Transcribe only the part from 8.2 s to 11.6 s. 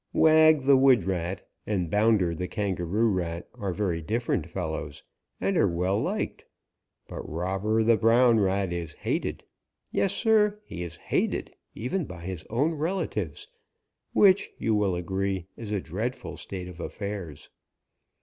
Rat is hated. Yes, Sir, he is hated